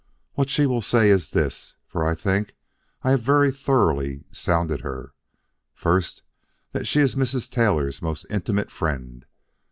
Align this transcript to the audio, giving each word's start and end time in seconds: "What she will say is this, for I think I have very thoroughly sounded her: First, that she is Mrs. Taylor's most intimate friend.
"What 0.33 0.49
she 0.49 0.65
will 0.65 0.81
say 0.81 1.11
is 1.11 1.29
this, 1.29 1.75
for 1.85 2.03
I 2.07 2.15
think 2.15 2.55
I 3.03 3.11
have 3.11 3.21
very 3.21 3.51
thoroughly 3.51 4.23
sounded 4.31 4.81
her: 4.81 5.13
First, 5.75 6.23
that 6.71 6.87
she 6.87 7.01
is 7.01 7.13
Mrs. 7.13 7.47
Taylor's 7.51 8.01
most 8.01 8.25
intimate 8.31 8.71
friend. 8.71 9.27